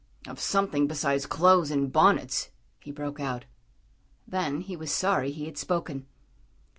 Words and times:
"Of 0.27 0.39
something 0.39 0.87
besides 0.87 1.27
clothes 1.27 1.69
and 1.69 1.93
bonnets," 1.93 2.49
he 2.79 2.89
broke 2.91 3.19
out. 3.19 3.45
Then 4.27 4.61
he 4.61 4.75
was 4.75 4.91
sorry 4.91 5.29
he 5.29 5.45
had 5.45 5.59
spoken. 5.59 6.07